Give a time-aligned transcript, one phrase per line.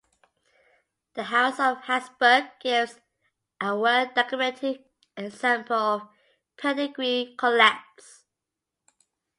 [1.13, 2.99] The House of Habsburg gives
[3.61, 4.83] a well-documented
[5.15, 6.07] example of
[6.57, 8.25] pedigree collapse.